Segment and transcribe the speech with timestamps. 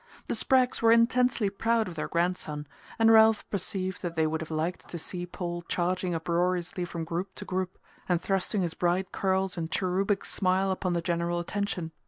[0.27, 2.65] The Spraggs were intensely proud of their grandson,
[2.97, 7.35] and Ralph perceived that they would have liked to see Paul charging uproariously from group
[7.35, 7.77] to group,
[8.09, 11.91] and thrusting his bright curls and cherubic smile upon the general attention.